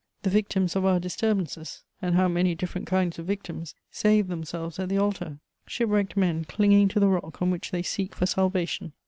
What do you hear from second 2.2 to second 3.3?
many different kinds of